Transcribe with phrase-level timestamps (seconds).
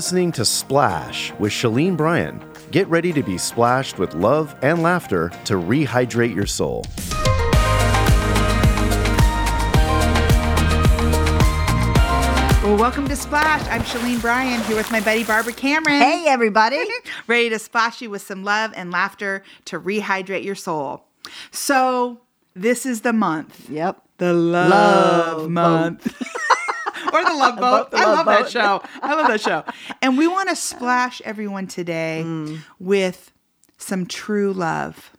[0.00, 2.42] listening to Splash with Shalene Bryan.
[2.70, 6.86] Get ready to be splashed with love and laughter to rehydrate your soul.
[12.64, 13.60] Well, welcome to Splash.
[13.68, 16.00] I'm Shalene Bryan here with my buddy Barbara Cameron.
[16.00, 16.82] Hey, everybody.
[17.26, 21.04] Ready to splash you with some love and laughter to rehydrate your soul.
[21.50, 22.22] So,
[22.54, 23.68] this is the month.
[23.68, 24.02] Yep.
[24.16, 26.16] The love, Love month.
[27.12, 27.90] or the love boat.
[27.90, 28.82] The I Love love that show.
[29.02, 29.64] I love that show.
[30.02, 32.60] And we want to splash everyone today Mm.
[32.78, 33.32] with
[33.78, 35.10] some true love.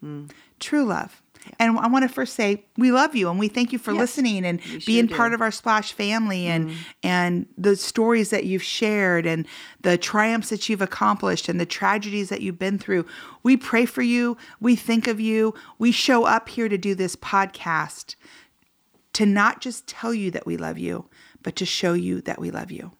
[0.59, 1.21] True love.
[1.59, 4.45] And I want to first say we love you and we thank you for listening
[4.45, 5.07] and being.
[5.07, 5.15] Mm.
[5.17, 9.47] part of our Splash family and and the stories that you've shared and
[9.81, 13.07] the triumphs that you've accomplished and the tragedies that you've been through.
[13.41, 14.37] We pray for you.
[14.59, 15.55] We think of you.
[15.79, 18.13] We show up here to do this podcast
[19.13, 21.09] to not just tell you that we love you,
[21.43, 22.91] but to show you that we love you.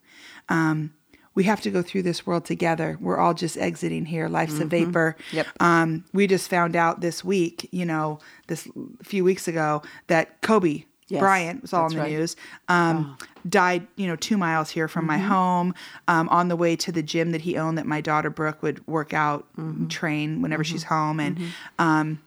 [0.49, 0.93] Um,
[1.33, 2.97] we have to go through this world together.
[2.99, 4.27] We're all just exiting here.
[4.27, 5.15] Life's a vapor.
[5.17, 5.35] Mm-hmm.
[5.37, 5.47] Yep.
[5.61, 8.67] Um, we just found out this week, you know, this
[8.99, 12.13] a few weeks ago, that Kobe Yes, Bryant was all in the right.
[12.13, 12.17] Oh.
[12.19, 12.35] news.
[12.69, 13.17] Um,
[13.47, 15.27] Died, you know, two miles here from my Mm-hmm.
[15.27, 15.73] home,
[16.07, 18.85] um, on the way to the gym that he owned that my daughter Brooke would
[18.87, 19.87] work out, Mm-hmm.
[19.87, 21.37] train whenever she's home, and
[21.79, 22.19] um,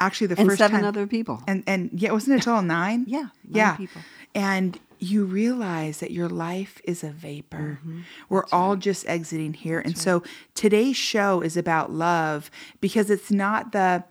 [0.00, 1.42] actually the And first seven time, other people.
[1.46, 3.04] and and yeah, wasn't it until nine?
[3.06, 3.76] Yeah, nine yeah.
[3.76, 4.00] people.
[4.34, 7.80] And you realize that your life is a vapor.
[7.80, 8.00] Mm-hmm.
[8.28, 10.22] We're all just exiting here, and so
[10.54, 14.04] today's show is about love because it's not the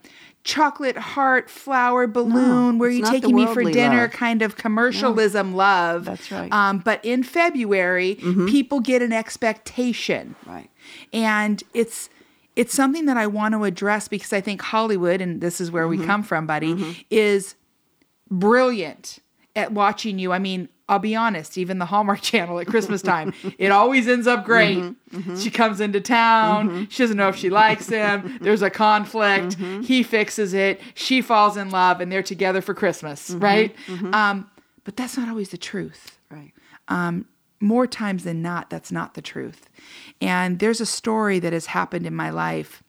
[0.44, 4.12] chocolate heart flower balloon where it's you taking me for dinner love.
[4.12, 6.06] kind of commercialism love.
[6.06, 6.50] That's right.
[6.50, 8.46] Um, but in February, mm-hmm.
[8.46, 10.70] people get an expectation Right.
[11.12, 12.08] and it's
[12.56, 15.86] it's something that I want to address because I think Hollywood, and this is where
[15.86, 16.06] we mm-hmm.
[16.06, 17.54] come from, buddy, is
[18.30, 19.20] brilliant
[19.58, 20.32] at watching you.
[20.32, 24.26] I mean, I'll be honest, even the Hallmark Channel at Christmas time, it always ends
[24.26, 24.78] up great.
[24.78, 25.36] Mm-hmm, mm-hmm.
[25.36, 26.68] She comes into town.
[26.68, 26.84] Mm-hmm.
[26.88, 28.38] She doesn't know if she likes him.
[28.40, 29.56] There's a conflict.
[29.84, 30.80] He fixes it.
[30.94, 33.74] She falls in love, and they're together for Christmas, right?
[34.12, 34.50] Um,
[34.84, 36.52] but that's not always the truth Right.
[36.88, 37.26] Um,
[37.60, 39.68] more times than not, that's not the truth.
[40.20, 42.82] And there's a story that has happened in my life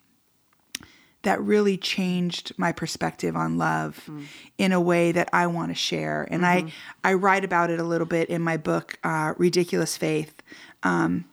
[1.22, 4.08] that really changed my perspective on love
[4.56, 6.26] in a way that I want to share.
[6.30, 6.72] And I,
[7.04, 10.42] I write about it a little bit in my book, uh, Ridiculous Faith.
[10.82, 11.26] Um,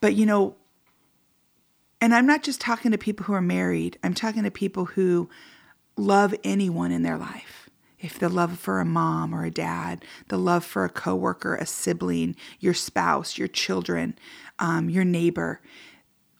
[0.00, 0.56] but, you know,
[2.00, 5.28] and I'm not just talking to people who are married, I'm talking to people who
[5.96, 7.68] love anyone in their life.
[8.00, 11.66] If the love for a mom or a dad, the love for a coworker, a
[11.66, 14.16] sibling, your spouse, your children,
[14.60, 15.60] um, your neighbor,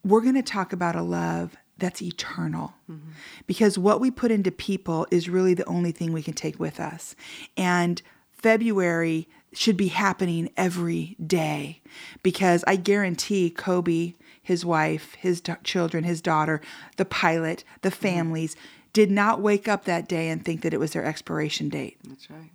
[0.05, 3.11] we're going to talk about a love that's eternal mm-hmm.
[3.47, 6.81] because what we put into people is really the only thing we can take with
[6.81, 7.15] us.
[7.57, 8.03] And
[8.33, 11.81] February should be happening every day
[12.23, 16.61] because I guarantee Kobe, his wife, his da- children, his daughter,
[16.97, 17.99] the pilot, the mm-hmm.
[17.99, 18.57] families
[18.93, 22.31] did not wake up that day and think that it was their expiration date That's
[22.31, 22.51] right.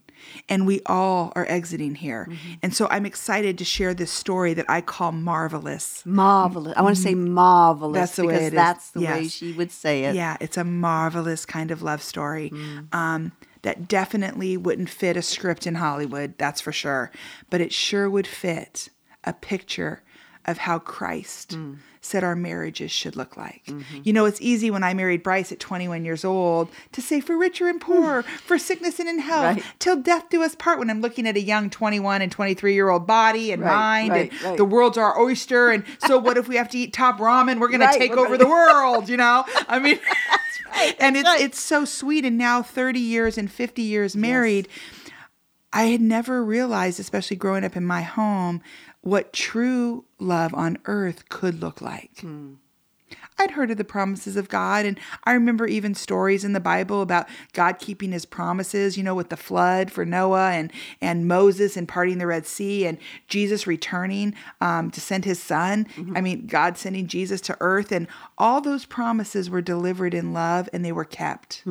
[0.50, 2.28] And we all are exiting here.
[2.30, 2.54] Mm-hmm.
[2.62, 6.04] And so I'm excited to share this story that I call marvelous.
[6.06, 6.74] Marvelous.
[6.78, 7.94] I want to say marvelous Mm-hmm.
[7.94, 8.54] That's the way because it is.
[8.54, 10.16] that's the way she would say it.
[10.16, 12.52] Yeah, it's a marvelous kind of love story
[12.92, 13.32] um,
[13.62, 17.12] that definitely wouldn't fit a script in Hollywood, that's for sure.
[17.50, 18.90] But it sure would fit
[19.24, 20.04] a picture
[20.46, 21.58] of how Christ
[22.02, 23.62] said our marriages should look like.
[24.04, 27.38] You know, it's easy when I married Bryce at 21 years old to say for
[27.38, 29.64] richer and poor, for sickness and in health, Right.
[29.80, 32.90] till death do us part when I'm looking at a young 21 and 23 year
[32.90, 33.70] old body and Right,
[34.08, 35.70] mind right, and the world's our oyster.
[35.72, 37.60] And so what if we have to eat top ramen?
[37.62, 39.46] We're going to take over gonna- the world, you know?
[39.70, 40.00] I mean,
[41.00, 42.26] and it's it's so sweet.
[42.26, 44.68] And now, thirty years and fifty years married,
[45.72, 48.62] I had never realized, especially growing up in my home,
[49.04, 52.20] what true love on earth could look like.
[52.20, 52.54] Hmm.
[53.38, 57.02] I'd heard of the promises of God, and I remember even stories in the Bible
[57.02, 58.98] about God keeping His promises.
[58.98, 62.86] You know, with the flood for Noah and and Moses and parting the Red Sea,
[62.86, 65.88] and Jesus returning um, to send His Son.
[66.16, 68.08] I mean, God sending Jesus to Earth, and
[68.38, 71.64] all those promises were delivered in love, and they were kept.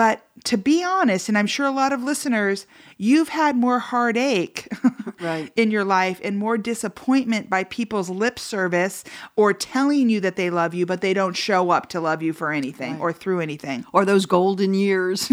[0.00, 2.66] But to be honest, and I'm sure a lot of listeners,
[2.96, 4.66] you've had more heartache
[5.20, 5.52] Right.
[5.56, 9.04] in your life and more disappointment by people's lip service
[9.36, 12.32] or telling you that they love you, but they don't show up to love you
[12.32, 13.84] for anything or through anything.
[13.92, 15.30] Or those golden years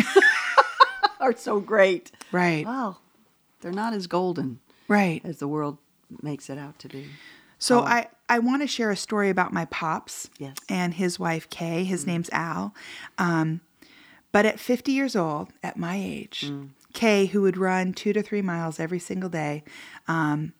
[1.21, 2.11] are so great.
[2.33, 2.65] Right.
[2.65, 2.99] Well,
[3.61, 4.59] they're not as golden
[4.89, 5.21] Right.
[5.23, 5.77] as the world
[6.21, 7.05] makes it out to be.
[7.57, 10.57] So I, I want to share a story about my pops Yes.
[10.67, 11.85] and his wife Kay.
[11.85, 12.73] His name's Al.
[13.17, 13.61] Um,
[14.37, 16.69] but at 50 years old, at my age, mm.
[16.93, 19.63] Kay, who would run two to three miles every single day,
[20.07, 20.53] um,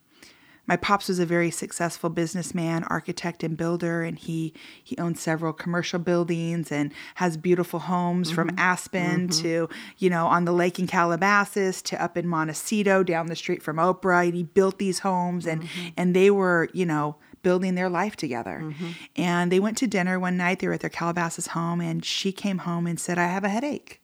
[0.66, 4.52] my pops was a very successful businessman, architect and builder, and he
[4.84, 8.58] he owns several commercial buildings and has beautiful homes from mm-hmm.
[8.58, 9.42] Aspen mm-hmm.
[9.44, 9.70] to
[10.00, 13.78] you know on the lake in Calabasas to up in Montecito down the street from
[13.78, 14.26] Oprah.
[14.26, 15.90] And he built these homes, and mm-hmm.
[15.96, 18.58] and they were you know building their life together.
[19.16, 20.60] And they went to dinner one night.
[20.60, 23.50] They were at their Calabasas home, and she came home and said, "I have a
[23.58, 24.02] headache."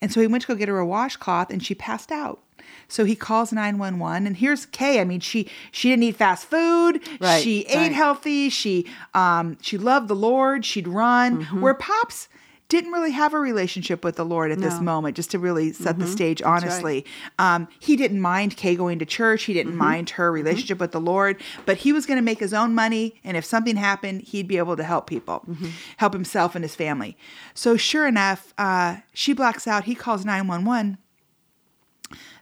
[0.00, 2.40] And so he went to go get her a washcloth and she passed out.
[2.88, 5.00] So he calls 911 and here's Kay.
[5.00, 7.00] I mean, she she didn't eat fast food.
[7.20, 7.92] Right, she ate right.
[7.92, 8.50] healthy.
[8.50, 8.74] She
[9.14, 10.64] um she loved the Lord.
[10.64, 11.44] She'd run.
[11.44, 11.60] Mm-hmm.
[11.60, 12.28] Where Pops
[12.72, 14.76] didn't really have a relationship with the Lord at this No.
[14.76, 14.84] Mm-hmm.
[14.84, 17.04] moment, just to really set the stage honestly.
[17.38, 19.44] Um, he didn't mind Kay going to church.
[19.44, 19.58] He Mm-hmm.
[19.70, 21.34] didn't mind her relationship with the Lord,
[21.66, 23.20] but he was going to make his own money.
[23.22, 25.68] And if something happened, he'd be able to help people, Mm-hmm.
[25.98, 27.16] help himself and his family.
[27.54, 29.84] So sure enough, uh, she blacks out.
[29.84, 30.98] He calls 911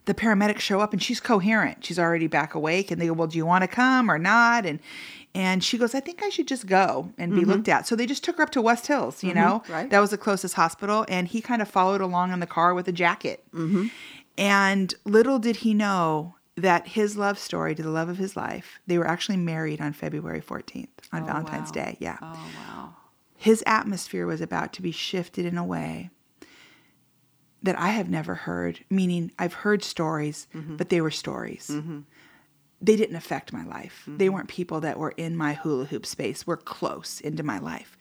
[0.06, 1.84] the paramedics show up and she's coherent.
[1.84, 4.66] She's already back awake and they go, Well, do you want to come or not?
[4.66, 4.80] And
[5.34, 7.50] and she goes, I think I should just go and be mm-hmm.
[7.50, 7.86] looked at.
[7.86, 9.38] So they just took her up to West Hills, you mm-hmm.
[9.38, 9.62] know?
[9.68, 9.88] right.
[9.88, 11.06] That was the closest hospital.
[11.08, 13.44] And he kind of followed along in the car with a jacket.
[13.54, 13.86] Mm-hmm.
[14.36, 18.80] And little did he know that his love story to the love of his life,
[18.86, 21.84] they were actually married on February 14th, on oh, Valentine's wow.
[21.84, 21.96] Day.
[22.00, 22.96] Yeah Oh wow.
[23.36, 26.10] his atmosphere was about to be shifted in a way
[27.62, 28.84] that I have never heard.
[28.90, 30.76] Meaning, I've heard stories, mm-hmm.
[30.76, 31.68] but they were stories.
[31.72, 32.00] Mm-hmm.
[32.82, 34.04] They didn't affect my life.
[34.06, 34.34] They mm-hmm.
[34.34, 37.98] weren't people that were in my hula hoop space, were close into my life.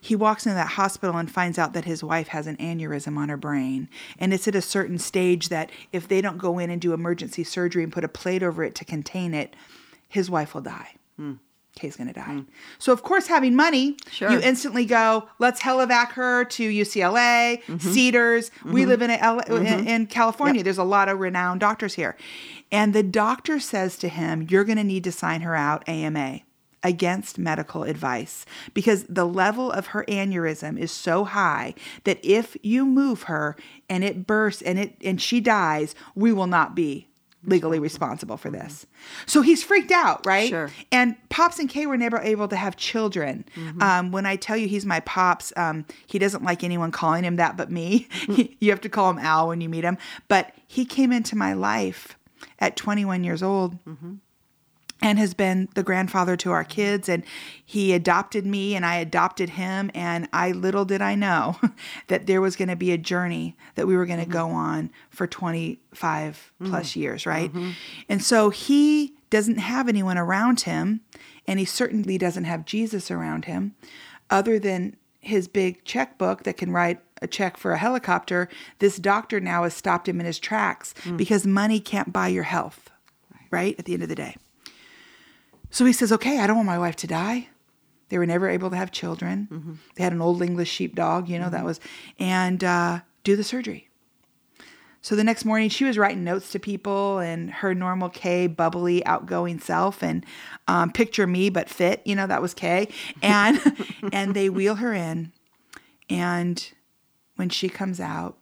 [0.00, 3.30] He walks into that hospital and finds out that his wife has an aneurysm on
[3.30, 3.88] her brain.
[4.18, 7.42] And it's at a certain stage that if they don't go in and do emergency
[7.42, 9.56] surgery and put a plate over it to contain it,
[10.08, 10.94] his wife will die.
[11.16, 11.34] Hmm.
[11.78, 12.22] Kay's gonna die.
[12.22, 12.46] Mm.
[12.78, 14.30] So of course, having money, Sure.
[14.30, 17.78] you instantly go, let's helivac her to UCLA, mm-hmm.
[17.78, 18.50] Cedars.
[18.64, 18.90] We mm-hmm.
[18.90, 19.88] live in, a L- in, mm-hmm.
[19.88, 20.62] in California.
[20.62, 22.16] There's a lot of renowned doctors here.
[22.70, 26.40] And the doctor says to him, You're going to need to sign her out AMA
[26.82, 31.74] against medical advice because the level of her aneurysm is so high
[32.04, 33.56] that if you move her
[33.88, 37.07] and it bursts and it and she dies, we will not be
[37.44, 38.86] legally responsible for this.
[39.26, 40.48] So he's freaked out, right?
[40.48, 40.70] Sure.
[40.90, 43.44] And Pops and Kay were never able to have children.
[43.80, 47.36] Um, when I tell you he's my Pops, um, he doesn't like anyone calling him
[47.36, 48.08] that but me.
[48.60, 49.98] you have to call him Al when you meet him.
[50.26, 52.16] But he came into my life
[52.58, 53.78] at 21 years old
[55.00, 57.24] and has been the grandfather to our kids and
[57.64, 61.58] he adopted me and I adopted him and I little did I know
[62.08, 64.32] that there was going to be a journey that we were going to mm-hmm.
[64.32, 66.68] go on for 25 mm.
[66.68, 67.50] plus years right?
[67.52, 67.70] Mm-hmm.
[68.08, 71.00] And so he doesn't have anyone around him
[71.46, 73.74] and he certainly doesn't have Jesus around him
[74.30, 78.48] other than his big checkbook that can write a check for a helicopter.
[78.78, 81.16] This doctor now has stopped him in his tracks mm.
[81.16, 82.90] because money can't buy your health
[83.50, 84.36] right at the end of the day
[85.70, 87.48] so he says, Okay, I don't want my wife to die.
[88.08, 89.48] They were never able to have children.
[89.96, 91.78] They had an old English sheepdog, you know, that was,
[92.18, 93.88] and uh, do the surgery.
[95.00, 99.04] So the next morning, she was writing notes to people and her normal Kay, bubbly,
[99.06, 100.24] outgoing self, and
[100.66, 102.88] um, picture me but fit, you know, that was Kay.
[103.22, 103.60] And
[104.12, 105.32] and they wheel her in,
[106.10, 106.72] and
[107.36, 108.38] when she comes out,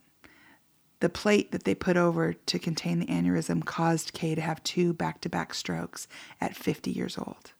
[1.01, 4.93] the plate that they put over to contain the aneurysm caused Kay to have two
[4.93, 6.09] back to back strokes
[6.41, 7.53] at 50 years old.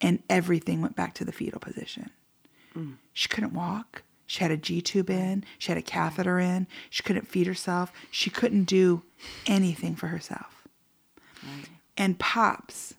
[0.00, 2.10] And everything went back to the fetal position.
[3.12, 4.02] She couldn't walk.
[4.26, 5.44] She had a G tube in.
[5.58, 6.66] She had a catheter in.
[6.90, 7.92] She couldn't feed herself.
[8.10, 9.02] She couldn't do
[9.46, 10.66] anything for herself.
[11.96, 12.94] And Pops,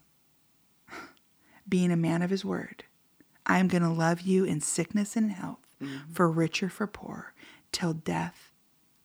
[1.67, 2.83] being a man of his word,
[3.45, 6.11] I am going to love you in sickness and health, mm-hmm.
[6.11, 7.33] for rich or for poor,
[7.71, 8.51] till death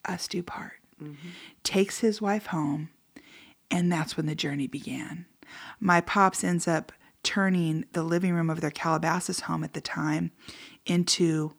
[0.05, 0.78] us do part.
[1.01, 1.29] Mm-hmm.
[1.63, 2.89] Takes his wife home,
[3.71, 5.25] and that's when the journey began.
[5.79, 6.91] My pops ends up
[7.23, 10.31] turning the living room of their Calabasas home at the time
[10.85, 11.53] into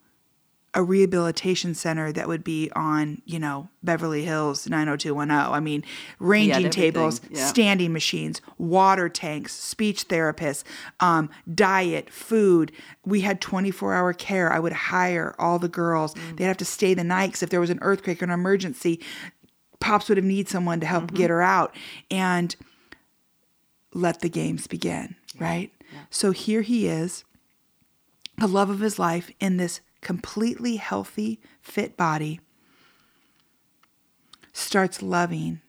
[0.73, 5.53] a rehabilitation center that would be on, you know, Beverly Hills 90210.
[5.53, 5.83] I mean,
[6.17, 7.45] ranging tables, yeah.
[7.45, 10.63] standing machines, water tanks, speech therapists,
[11.01, 12.71] um, diet, food.
[13.05, 14.51] We had 24 hour care.
[14.51, 16.15] I would hire all the girls.
[16.37, 19.01] They'd have to stay the night because if there was an earthquake or an emergency,
[19.81, 21.75] Pops would have need someone to help get her out.
[22.09, 22.55] And
[23.93, 25.71] let the games begin, right?
[26.09, 27.25] So here he is,
[28.37, 32.39] the love of his life in this completely healthy, fit body,
[34.53, 35.61] starts loving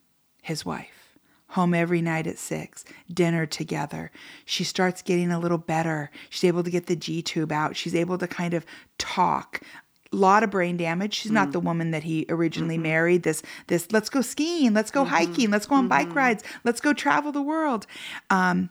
[0.43, 1.19] his wife.
[1.49, 4.11] Home every night at six, dinner together.
[4.47, 6.11] She starts getting a little better.
[6.31, 7.77] She's able to get the G tube out.
[7.77, 8.65] She's able to kind of
[8.97, 9.61] talk.
[10.12, 11.12] A lot of brain damage.
[11.12, 11.53] She's not mm.
[11.53, 12.85] the woman that he originally mm-hmm.
[12.85, 13.23] married.
[13.23, 15.15] This, this, let's go skiing, let's go mm-hmm.
[15.15, 16.19] hiking, let's go on bike mm-hmm.
[16.19, 17.87] rides, let's go travel the world.
[18.31, 18.71] Um,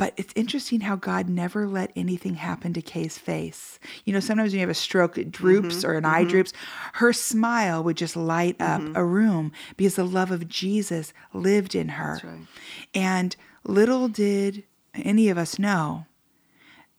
[0.00, 3.78] But it's interesting how God never let anything happen to Kay's face.
[4.06, 6.30] You know, sometimes when you have a stroke, it droops Mm-hmm, or an eye mm-hmm.
[6.30, 6.54] droops.
[6.94, 8.96] Her smile would just light up mm-hmm.
[8.96, 12.18] a room because the love of Jesus lived in her.
[12.24, 12.46] Right.
[12.94, 14.64] And little did
[14.94, 16.06] any of us know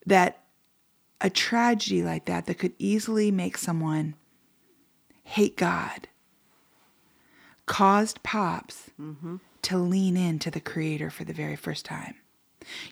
[0.05, 0.43] that
[1.21, 4.13] a tragedy like that, that could easily make someone
[5.23, 6.07] hate God,
[7.65, 9.37] caused Pops mm-hmm.
[9.63, 12.13] to lean into the Creator for the very first time.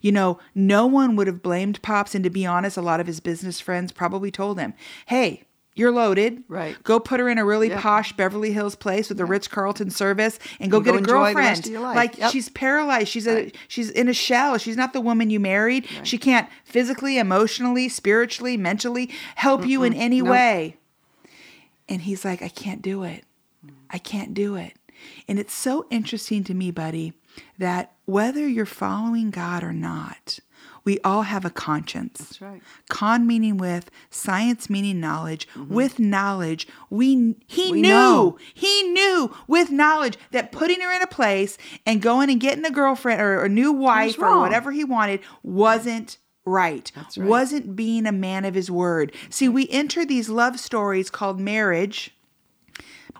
[0.02, 3.08] You know, no one would have blamed Pops, and to be honest, a lot of
[3.08, 4.74] his business friends probably told him,
[5.08, 5.44] hey,
[5.76, 6.44] you're loaded.
[6.50, 6.76] Right.
[6.84, 7.80] Go put her in a really Yeah.
[7.80, 11.02] posh Beverly Hills place with a Ritz Carlton service and go And get go a
[11.02, 11.36] girlfriend.
[11.38, 11.96] rest of your life.
[11.96, 12.32] Like Yep.
[12.32, 13.08] she's paralyzed.
[13.08, 14.58] She's a she's in a shell.
[14.58, 15.88] She's not the woman you married.
[16.04, 20.32] She can't physically, emotionally, spiritually, mentally help you in any Nope.
[20.32, 20.76] way.
[21.88, 23.24] And he's like, I can't do it.
[23.90, 24.74] I can't do it.
[25.30, 27.14] And it's so interesting to me, buddy,
[27.58, 30.40] that whether you're following God or not,
[30.84, 32.18] we all have a conscience.
[32.18, 32.62] That's right.
[32.90, 35.48] Con meaning with, science meaning knowledge.
[35.56, 37.74] With knowledge, we he Mm-hmm.
[37.74, 38.38] We knew, know.
[38.54, 42.72] he knew with knowledge that putting her in a place and going and getting a
[42.72, 46.92] girlfriend or a new wife or whatever he wanted wasn't right.
[46.96, 47.18] Right.
[47.18, 49.14] Wasn't being a man of his word.
[49.30, 52.16] See, we enter these love stories called marriage.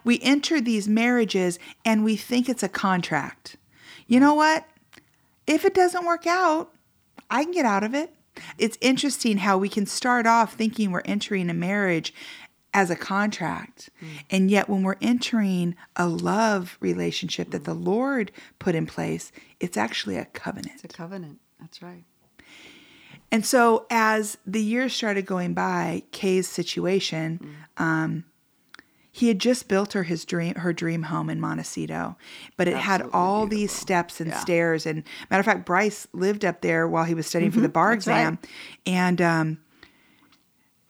[0.02, 3.56] We enter these marriages and we think it's a contract.
[4.10, 4.66] You know what?
[5.46, 6.72] If it doesn't work out,
[7.30, 8.12] I can get out of it.
[8.58, 12.12] It's interesting how we can start off thinking we're entering a marriage
[12.74, 13.88] as a contract.
[14.28, 19.76] And yet, when we're entering a love relationship that the Lord put in place, it's
[19.76, 20.80] actually a covenant.
[20.82, 21.38] It's a covenant.
[21.60, 22.02] That's right.
[23.30, 28.24] And so, as the years started going by, Kay's situation, um,
[29.12, 32.16] he had just built her his dream, her dream home in Montecito,
[32.56, 34.38] but it had Absolutely all these steps and Yeah.
[34.38, 34.86] stairs.
[34.86, 37.96] And matter of fact, Bryce lived up there while he was studying for the bar
[37.96, 38.10] Mm-hmm.
[38.10, 38.20] right.
[38.20, 38.38] exam,
[38.86, 39.58] and um,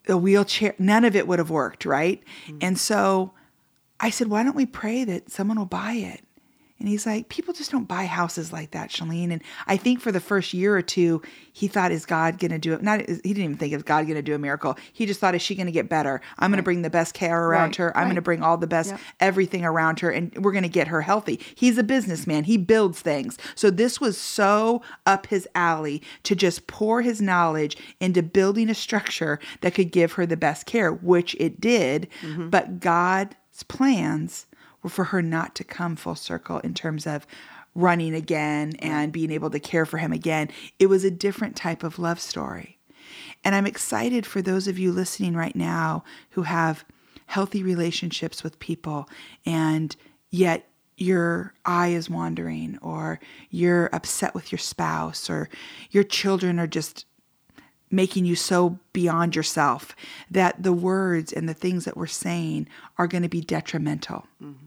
[0.05, 2.23] the wheelchair, none of it would have worked, right?
[2.47, 2.59] Mm-hmm.
[2.63, 3.33] And so,
[4.01, 6.25] I said, "Why don't we pray that someone will buy it?"
[6.81, 9.31] And he's like, people just don't buy houses like that, Shalene.
[9.33, 11.21] And I think for the first year or two,
[11.53, 12.83] he thought, is God going to do it?
[12.83, 14.77] Not, he didn't even think, is God going to do a miracle?
[14.93, 16.23] He just thought, is she going to get better?
[16.39, 17.97] I'm going to bring the best care around Right, her.
[17.97, 19.01] I'm going to bring all the best Yep.
[19.21, 21.39] everything around her, and we're going to get her healthy.
[21.55, 22.45] He's a businessman.
[22.45, 23.37] He builds things.
[23.55, 28.75] So this was so up his alley to just pour his knowledge into building a
[28.75, 32.09] structure that could give her the best care, which it did.
[32.23, 32.49] Mm-hmm.
[32.49, 33.35] But God's
[33.69, 34.47] plans
[34.89, 37.27] for her not to come full circle in terms of
[37.75, 40.49] running again and being able to care for him again.
[40.79, 42.79] It was a different type of love story.
[43.45, 46.85] And I'm excited for those of you listening right now who have
[47.27, 49.09] healthy relationships with people
[49.47, 49.95] and
[50.31, 53.19] yet your eye is wandering or
[53.49, 55.49] you're upset with your spouse or
[55.91, 57.07] your children are just
[57.91, 59.97] making you so beyond yourself
[60.31, 62.69] that the words and the things that we're saying
[62.99, 64.27] are going to be detrimental.
[64.43, 64.67] Mm-hmm.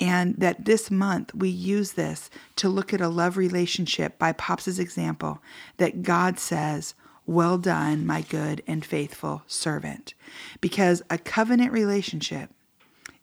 [0.00, 4.80] And that this month we use this to look at a love relationship by Pops's
[4.80, 5.40] example
[5.76, 6.94] that God says,
[7.26, 10.14] Well done, my good and faithful servant.
[10.60, 12.50] Because a covenant relationship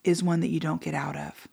[0.05, 1.47] is one that you don't get out of.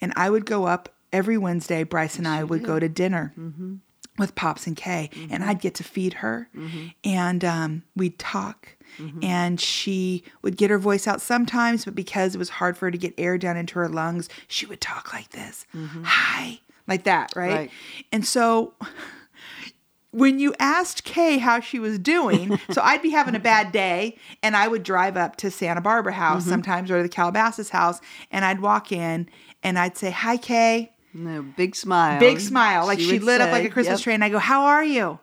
[0.00, 3.76] And I would go up every Wednesday, Bryce and I would go to dinner mm-hmm.
[4.18, 5.48] With Pops and Kay, and mm-hmm.
[5.48, 6.88] I'd get to feed her, mm-hmm.
[7.04, 8.76] and um, we'd talk.
[8.98, 9.24] Mm-hmm.
[9.24, 12.90] And she would get her voice out sometimes, but because it was hard for her
[12.90, 15.64] to get air down into her lungs, she would talk like this
[16.04, 17.52] Hi, like that, right?
[17.52, 17.70] Right.
[18.12, 18.74] And so
[20.12, 24.18] when you asked Kay how she was doing, so I'd be having a bad day
[24.42, 28.00] and I would drive up to Santa Barbara House sometimes or the Calabasas house
[28.30, 29.28] and I'd walk in
[29.62, 30.92] and I'd say, Hi, Kay.
[31.14, 32.18] No, big smile.
[32.18, 32.86] Big smile.
[32.86, 34.04] Like she, would lit up like a Christmas yep.
[34.04, 34.14] tree.
[34.14, 35.18] And I go, How are you?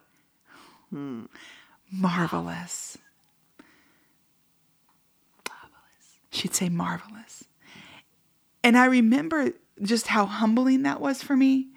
[0.92, 1.26] Hmm.
[1.92, 2.98] Marvelous.
[5.48, 6.18] Marvelous.
[6.32, 7.46] She'd say, Marvelous.
[8.64, 11.68] And I remember just how humbling that was for me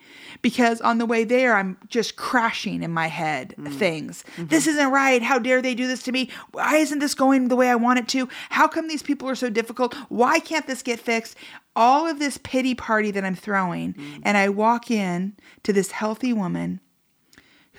[0.43, 3.73] because on the way there, I'm just crashing in my head mm-hmm.
[3.73, 4.25] things.
[4.33, 4.47] Mm-hmm.
[4.47, 5.23] This isn't right.
[5.23, 6.31] How dare they do this to me?
[6.53, 8.29] Why isn't this going the way I want it to?
[8.51, 9.95] How come these people are so difficult?
[10.09, 11.37] Why can't this get fixed?
[11.75, 13.95] All of this pity party that I'm throwing.
[13.95, 14.21] Mm-hmm.
[14.25, 16.81] And I walk in to this healthy woman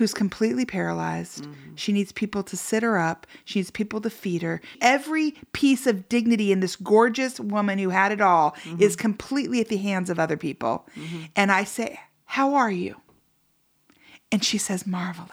[0.04, 1.44] who's completely paralyzed.
[1.44, 1.76] Mm-hmm.
[1.76, 3.26] She needs people to sit her up.
[3.46, 4.60] She needs people to feed her.
[4.82, 8.82] Every piece of dignity in this gorgeous woman who had it all mm-hmm.
[8.82, 10.86] is completely at the hands of other people.
[10.98, 11.24] Mm-hmm.
[11.38, 12.98] And I say, How are you?
[14.30, 15.30] And she says, Marvelous.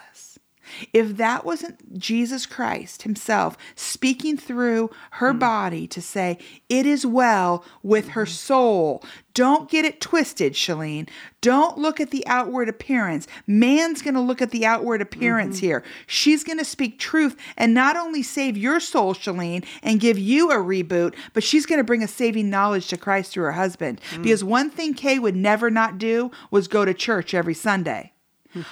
[0.93, 5.39] If that wasn't Jesus Christ himself speaking through her mm.
[5.39, 6.37] body to say,
[6.69, 8.31] It is well with her mm-hmm.
[8.31, 9.03] soul.
[9.33, 11.07] Don't get it twisted, Shalene.
[11.39, 13.27] Don't look at the outward appearance.
[13.47, 15.67] Man's going to look at the outward appearance mm-hmm.
[15.67, 15.83] here.
[16.05, 20.51] She's going to speak truth and not only save your soul, Shalene, and give you
[20.51, 24.01] a reboot, but she's going to bring a saving knowledge to Christ through her husband.
[24.11, 24.23] Mm.
[24.23, 28.11] Because one thing Kay would never not do was go to church every Sunday.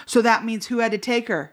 [0.06, 1.52] So that means who had to take her?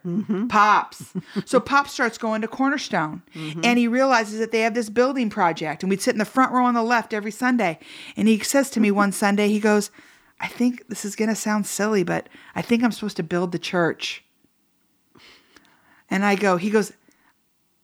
[0.49, 1.13] Pops.
[1.45, 5.83] so Pop starts going to Cornerstone and he realizes that they have this building project.
[5.83, 7.79] And we'd sit in the front row on the left every Sunday.
[8.17, 9.91] And he says to me one Sunday, he goes,
[10.41, 13.53] I think this is going to sound silly, but I think I'm supposed to build
[13.53, 14.23] the church.
[16.11, 16.93] And I go, he goes,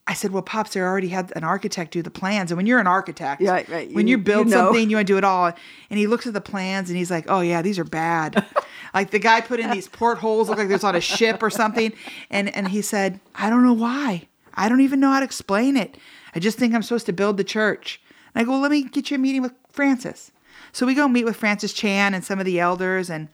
[0.06, 2.50] I said, well, Pops, they already had an architect do the plans.
[2.50, 3.92] And when you're an architect, Yeah, right, right.
[3.94, 4.66] when You- you build you know.
[4.66, 5.46] something, you want to do it all.
[5.90, 8.44] And he looks at the plans and he's like, oh, yeah, these are bad.
[8.94, 11.92] like the guy put in these portholes, look like there's on a ship or something.
[12.30, 14.28] And, and he said, I don't know why.
[14.54, 15.96] I don't even know how to explain it.
[16.34, 18.00] I just think I'm supposed to build the church.
[18.34, 20.30] And I go, well, let me get you a meeting with Francis.
[20.72, 23.10] So we go meet with Francis Chan and some of the elders.
[23.10, 23.28] And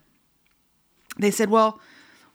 [1.17, 1.79] they said, well,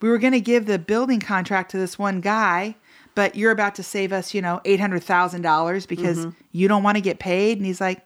[0.00, 2.76] we were going to give the building contract to this one guy,
[3.14, 6.30] but you're about to save us, you know, $800,000 because mm-hmm.
[6.52, 7.58] you don't want to get paid.
[7.58, 8.04] And he's like,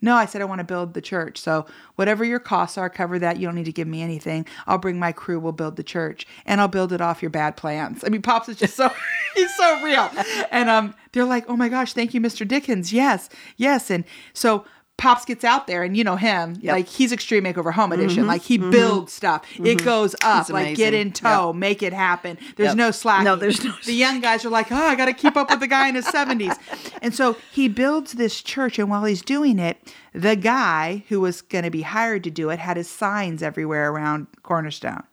[0.00, 1.38] no, I said I want to build the church.
[1.38, 3.38] So whatever your costs are, cover that.
[3.38, 4.46] You don't need to give me anything.
[4.66, 5.40] I'll bring my crew.
[5.40, 8.04] We'll build the church, and I'll build it off your bad plans.
[8.04, 8.90] I mean, Pops is just so
[9.34, 10.10] he's so real,
[10.50, 12.46] and um, they're like, oh my gosh, thank you, Mr.
[12.46, 12.92] Dickens.
[12.92, 14.64] Yes, yes, and so.
[14.98, 16.72] Pops gets out there, and you know him, Yep.
[16.72, 18.18] like he's Extreme Makeover Home Edition.
[18.18, 18.28] Mm-hmm.
[18.28, 18.70] Like he mm-hmm.
[18.70, 19.84] builds stuff, it mm-hmm.
[19.84, 22.36] goes up, like get in tow, make it happen.
[22.56, 22.76] There's Yep.
[22.76, 23.24] no slack.
[23.24, 25.60] No, there's no The young guys are like, oh, I got to keep up with
[25.60, 26.58] the guy in his 70s.
[27.00, 28.76] And so he builds this church.
[28.78, 29.78] And while he's doing it,
[30.12, 33.92] the guy who was going to be hired to do it had his signs everywhere
[33.92, 35.04] around Cornerstone.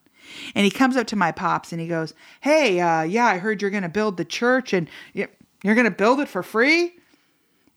[0.56, 3.62] And he comes up to my pops and he goes, Hey, uh, yeah, I heard
[3.62, 6.96] you're going to build the church and you're going to build it for free?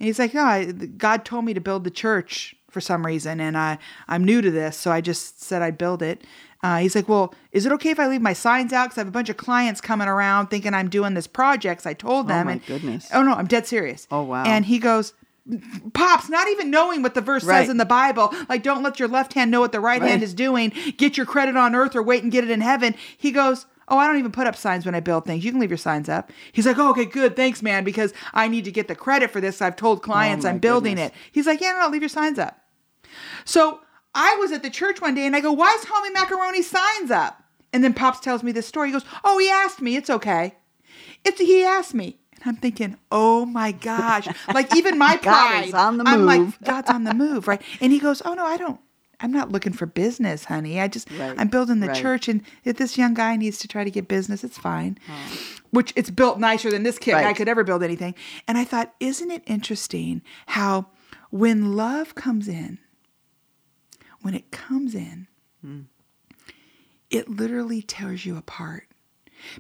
[0.01, 3.41] And he's like, No, I, God told me to build the church for some reason.
[3.41, 3.79] And I,
[4.09, 4.77] I'm new to this.
[4.77, 6.23] So I just said I'd build it.
[6.63, 8.87] Uh, he's like, Well, is it okay if I leave my signs out?
[8.87, 11.83] Because I have a bunch of clients coming around thinking I'm doing this project.
[11.83, 12.47] So I told them.
[12.47, 13.09] my and, goodness.
[13.13, 14.07] Oh, no, I'm dead serious.
[14.11, 14.45] Oh, wow.
[14.45, 15.15] And he goes,
[15.95, 17.61] Pops, not even knowing what the verse Right.
[17.63, 20.23] says in the Bible, like don't let your left hand know what the right, hand
[20.23, 20.73] is doing.
[20.99, 22.95] Get your credit on earth or wait and get it in heaven.
[23.17, 25.45] He goes, Oh, I don't even put up signs when I build things.
[25.45, 26.31] You can leave your signs up.
[26.53, 27.37] He's like, Oh, okay, good.
[27.37, 29.61] Thanks, man, because I need to get the credit for this.
[29.63, 31.13] I've told oh, clients Oh, I'm building goodness.
[31.13, 31.31] it.
[31.33, 32.61] He's like, Yeah, no, no, leave your signs up.
[33.45, 33.81] So
[34.15, 37.11] I was at the church one day and I go, Why is Homie Macaroni signs
[37.11, 37.43] up?
[37.73, 38.89] And then Pops tells me this story.
[38.89, 39.97] He goes, Oh, he asked me.
[39.97, 40.55] It's okay.
[41.25, 42.19] It's he asked me.
[42.41, 44.29] And I'm thinking, oh my gosh.
[44.55, 45.69] Like even my God pride.
[45.69, 46.13] is on the move.
[46.15, 46.61] I'm like.
[46.63, 47.61] God's on the move, right?
[47.81, 48.81] And he goes, Oh no, I don't
[49.21, 50.81] I'm not looking for business, honey.
[50.81, 51.97] I just Right, I'm building the right.
[51.97, 54.99] church and if this young guy needs to try to get business, it's fine.
[55.71, 57.37] Which it's built nicer than this kid guy Right.
[57.37, 58.15] could ever build anything.
[58.47, 60.87] And I thought, isn't it interesting how
[61.31, 62.79] when love comes in,
[64.23, 65.27] when it comes in,
[65.61, 65.81] hmm.
[67.11, 68.88] it literally tears you apart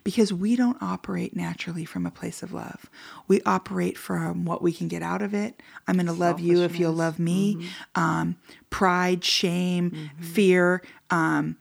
[0.04, 2.90] because we don't operate naturally from a place of love.
[3.26, 5.60] We operate from what we can get out of it.
[5.86, 7.68] I'm going to love you if you'll love me.
[7.94, 8.36] Um,
[8.70, 11.56] pride, shame, fear, um,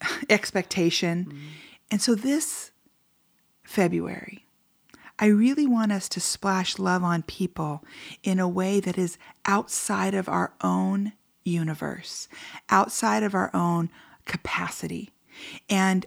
[0.30, 1.38] expectation.
[1.90, 2.72] And so this
[3.62, 4.44] February,
[5.18, 7.84] I really want us to splash love on people
[8.22, 11.12] in a way that is outside of our own
[11.44, 12.28] universe,
[12.68, 13.88] outside of our own
[14.26, 15.10] capacity.
[15.70, 16.06] And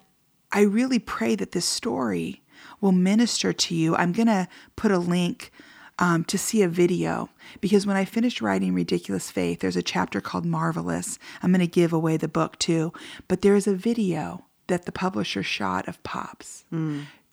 [0.52, 2.42] I really pray that this story
[2.82, 3.96] will minister to you.
[3.96, 5.52] I'm going to put a link
[6.00, 7.30] um, to see a video
[7.62, 11.20] because when I finished writing Ridiculous Faith, there's a chapter called Marvelous.
[11.44, 12.94] I'm going to give away the book too.
[13.28, 16.64] But there's a video that the publisher shot of Pops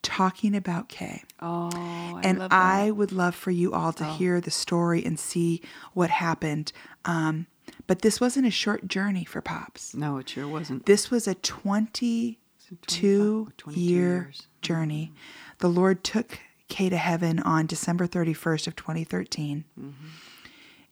[0.03, 1.23] talking about Kay.
[1.41, 2.43] Oh, I and.
[2.51, 5.63] I would love for you all to hear the story and see
[5.95, 6.73] what happened.
[7.05, 7.47] Um,
[7.87, 9.95] but this wasn't a short journey for Pops.
[9.95, 10.87] No, it sure wasn't.
[10.87, 12.37] This was a 22
[12.69, 14.37] 22 year years.
[14.37, 14.63] Mm-hmm.
[14.63, 15.13] journey.
[15.59, 19.65] The Lord took Kay to heaven on December 31st of 2013.
[19.79, 20.07] Mm-hmm.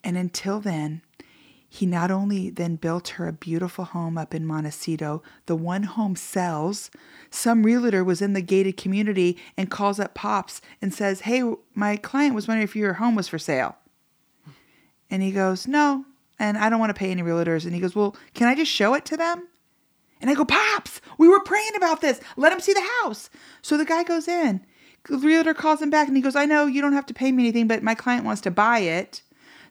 [0.05, 1.03] And until then,
[1.75, 6.15] he not only then built her a beautiful home up in Montecito, the one home
[6.15, 6.89] sells.
[7.31, 11.43] Some realtor was in the gated community and calls up Pops and says, Hey,
[11.75, 13.77] my client was wondering if your home was for sale.
[15.11, 16.05] And he goes, No,
[16.39, 17.65] and I don't want to pay any realtors.
[17.65, 19.49] And he goes, Well, can I just show it to them?
[20.21, 22.21] And I go, Pops, we were praying about this.
[22.37, 23.31] Let him see the house.
[23.63, 24.65] So the guy goes in.
[25.09, 27.31] The realtor calls him back and he goes, I know you don't have to pay
[27.31, 29.21] me anything, but my client wants to buy it.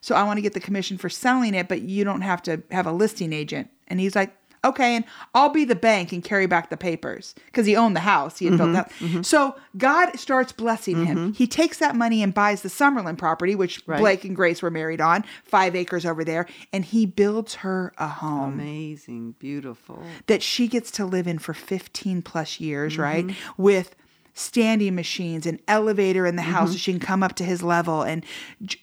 [0.00, 2.62] So I want to get the commission for selling it, but you don't have to
[2.70, 3.70] have a listing agent.
[3.88, 7.66] And he's like, Okay, and I'll be the bank and carry back the papers because
[7.66, 8.38] he owned the house.
[8.38, 8.90] He had built mm-hmm, that.
[8.98, 9.22] Mm-hmm.
[9.22, 11.16] So God starts blessing him.
[11.16, 11.32] Mm-hmm.
[11.32, 14.00] He takes that money and buys the Summerlin property, which Right.
[14.00, 18.08] Blake and Grace were married on, five acres over there, and he builds her a
[18.08, 20.02] home Amazing, beautiful.
[20.26, 23.30] that she gets to live in for 15 plus years, right?
[23.58, 23.94] With
[24.34, 26.72] standing machines, an elevator in the house mm-hmm.
[26.72, 28.02] so she can come up to his level.
[28.02, 28.24] And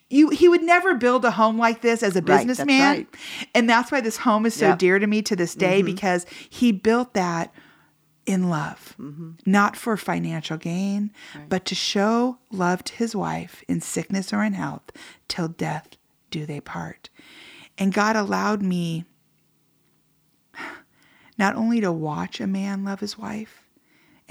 [0.10, 2.82] you, he would never build a home like this as a Right, businessman.
[2.82, 3.08] right.
[3.54, 4.80] And that's why this home is so Yep.
[4.80, 5.88] dear to me to this day mm-hmm.
[5.88, 7.54] because he built that
[8.26, 9.32] in love, mm-hmm.
[9.46, 11.12] not for financial gain,
[11.50, 14.84] but to show love to his wife in sickness or in health
[15.28, 15.90] till death
[16.30, 17.10] do they part.
[17.78, 19.04] And God allowed me
[21.38, 23.61] not only to watch a man love his wife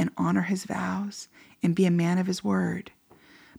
[0.00, 1.28] and honor his vows
[1.62, 2.90] and be a man of his word,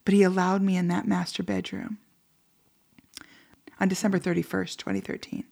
[0.04, 1.99] but he allowed me in that master bedroom
[3.80, 5.43] on December 31st, 2013.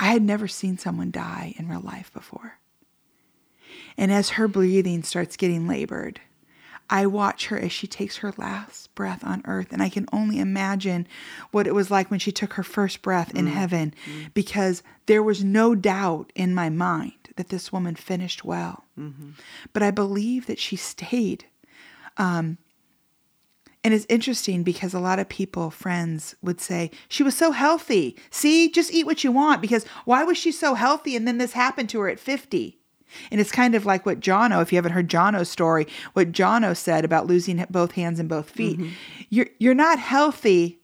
[0.00, 2.58] I had never seen someone die in real life before.
[3.96, 6.20] And as her breathing starts getting labored,
[6.90, 9.68] I watch her as she takes her last breath on earth.
[9.70, 11.06] And I can only imagine
[11.52, 13.52] what it was like when she took her first breath in mm.
[13.52, 14.34] heaven mm.
[14.34, 18.84] because there was no doubt in my mind that this woman finished well.
[19.72, 21.46] But I believe that she stayed.
[22.16, 22.58] Um,
[23.82, 28.16] and it's interesting because a lot of people, friends, would say, She was so healthy.
[28.30, 31.16] See, just eat what you want because why was she so healthy?
[31.16, 32.78] And then this happened to her at 50.
[33.30, 36.76] And it's kind of like what Jono, if you haven't heard Jono's story, what Jono
[36.76, 38.78] said about losing both hands and both feet.
[39.28, 40.80] You're, you're not healthy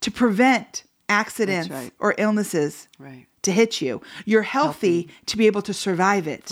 [0.00, 1.92] to prevent accidents right.
[1.98, 3.26] or illnesses Right.
[3.42, 4.00] to hit you.
[4.24, 6.50] You're healthy, to be able to survive it.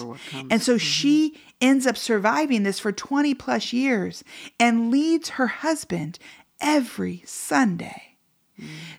[0.51, 4.23] And so she ends up surviving this for 20 plus years
[4.61, 6.19] and leads her husband
[6.61, 8.17] every Sunday.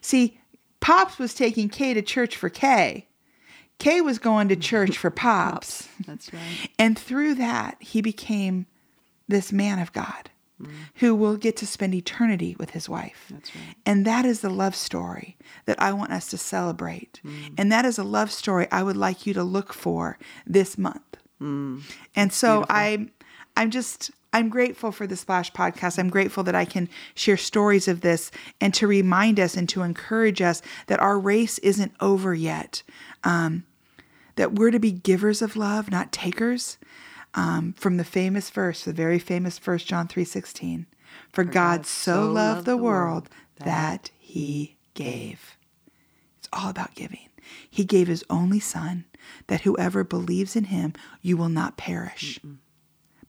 [0.01, 0.39] See,
[0.79, 3.07] Pops was taking Kay to church for Kay.
[3.79, 5.87] Kay was going to church for Pops.
[6.05, 6.69] That's right.
[6.77, 8.65] And through that, he became
[9.27, 10.29] this man of God
[10.95, 13.27] who will get to spend eternity with his wife.
[13.29, 13.75] That's right.
[13.85, 17.21] And that is the love story that I want us to celebrate.
[17.57, 21.01] And that is a love story I would like you to look for this month.
[22.15, 23.07] And so I
[23.55, 25.97] I'm just I'm grateful for the Splash podcast.
[25.97, 28.29] I'm grateful that I can share stories of this
[28.61, 32.83] and to remind us and to encourage us that our race isn't over yet.
[33.23, 33.63] Um,
[34.35, 36.77] that we're to be givers of love, not takers.
[37.39, 40.87] Um, from the famous verse, the very famous verse, John three sixteen,
[41.31, 43.29] for, God, so loved the world
[43.63, 45.55] that He gave.
[46.37, 47.29] It's all about giving.
[47.69, 49.05] He gave His only Son,
[49.47, 52.41] that whoever believes in Him, you will not perish,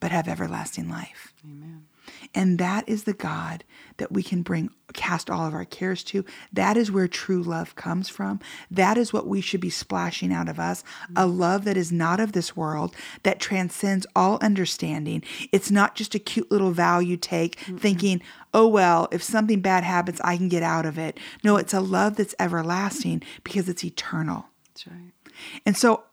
[0.00, 1.32] but have everlasting life.
[1.44, 1.86] Amen.
[2.34, 3.64] And that is the God
[3.96, 6.24] that we can bring, cast all of our cares to.
[6.52, 8.40] That is where true love comes from.
[8.70, 11.38] That is what we should be splashing out of us a mm-hmm.
[11.38, 15.22] love that is not of this world, that transcends all understanding.
[15.52, 17.76] It's not just a cute little vow you take mm-hmm.
[17.76, 18.22] thinking,
[18.54, 21.18] oh, well, if something bad happens, I can get out of it.
[21.44, 24.46] No, it's a love that's everlasting because it's eternal.
[24.68, 25.12] That's right.
[25.66, 26.04] And so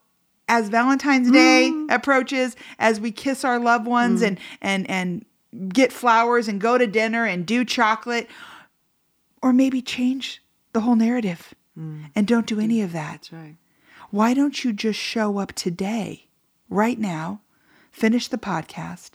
[0.47, 1.89] as Valentine's Day mm-hmm.
[1.89, 5.25] approaches, as we kiss our loved ones and and and
[5.69, 8.27] get flowers and go to dinner and do chocolate
[9.41, 10.41] or maybe change
[10.73, 11.53] the whole narrative
[12.15, 13.11] and don't do any of that.
[13.13, 13.55] That's right.
[14.09, 16.27] Why don't you just show up today,
[16.69, 17.41] right now,
[17.91, 19.11] finish the podcast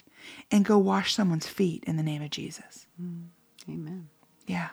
[0.50, 2.86] and go wash someone's feet in the name of Jesus?
[3.68, 4.08] Amen.
[4.46, 4.68] Yeah.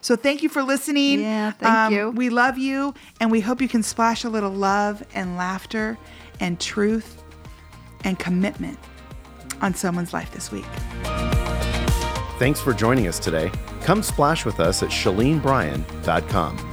[0.00, 1.20] So thank you for listening.
[1.20, 2.10] Um, Yeah, thank you.
[2.10, 5.96] We love you, and we hope you can splash a little love and laughter
[6.40, 7.22] and truth
[8.02, 8.78] and commitment
[9.60, 10.66] on someone's life this week.
[12.38, 13.50] Thanks for joining us today.
[13.82, 16.69] Come splash with us at ShaleneBryan.com.